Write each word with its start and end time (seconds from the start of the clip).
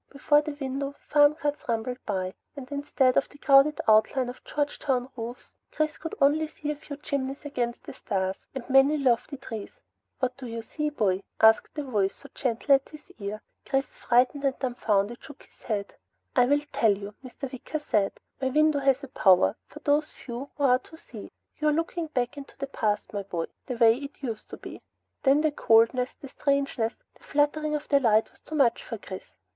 Before 0.09 0.41
the 0.41 0.53
window, 0.59 0.95
farm 1.07 1.35
carts 1.35 1.63
rumbled 1.69 1.99
by, 2.07 2.33
and 2.55 2.67
instead 2.71 3.17
of 3.17 3.29
the 3.29 3.37
crowded 3.37 3.79
outline 3.87 4.29
of 4.29 4.43
Georgetown 4.43 5.09
roofs, 5.15 5.55
Chris 5.71 5.99
could 5.99 6.13
see 6.13 6.17
only 6.25 6.45
a 6.45 6.47
few 6.75 6.97
chimneys 6.97 7.45
against 7.45 7.83
the 7.83 7.93
stars, 7.93 8.43
and 8.55 8.67
many 8.67 8.97
lofty 8.97 9.37
trees. 9.37 9.79
"What 10.17 10.35
do 10.37 10.47
you 10.47 10.63
see, 10.63 10.89
boy?" 10.89 11.21
asked 11.39 11.75
the 11.75 11.83
voice, 11.83 12.15
so 12.15 12.29
gentle, 12.33 12.73
at 12.73 12.89
his 12.89 13.11
ear. 13.19 13.43
Chris, 13.63 13.95
frightened 13.95 14.43
and 14.43 14.57
dumbfounded, 14.57 15.21
shook 15.23 15.43
his 15.43 15.61
head. 15.65 15.93
"I 16.35 16.45
will 16.47 16.61
tell 16.73 16.97
you," 16.97 17.13
Mr. 17.23 17.51
Wicker 17.51 17.77
said. 17.77 18.13
"My 18.41 18.49
window 18.49 18.79
has 18.79 19.03
a 19.03 19.07
power 19.07 19.55
for 19.67 19.81
those 19.81 20.13
few 20.13 20.49
who 20.57 20.63
are 20.63 20.79
to 20.79 20.97
see. 20.97 21.31
You 21.59 21.67
are 21.67 21.71
looking 21.73 22.07
back 22.07 22.37
into 22.37 22.57
the 22.57 22.65
past, 22.65 23.13
my 23.13 23.21
boy. 23.21 23.45
The 23.67 23.77
way 23.77 23.97
it 23.99 24.23
used 24.23 24.49
to 24.49 24.57
be." 24.57 24.81
Then 25.21 25.41
the 25.41 25.51
coldness, 25.51 26.15
the 26.15 26.27
strangeness, 26.29 26.97
the 27.13 27.23
fluttering 27.23 27.75
of 27.75 27.87
the 27.87 27.99
light 27.99 28.31
was 28.31 28.39
too 28.39 28.55
much 28.55 28.81
for 28.83 28.97
Chris. 28.97 29.35